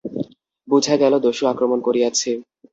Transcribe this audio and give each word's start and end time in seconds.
বুঝা 0.67 0.95
গেল, 0.97 1.13
দস্যু 1.19 1.43
আক্রমণ 1.47 1.79
করিয়াছে। 1.81 2.29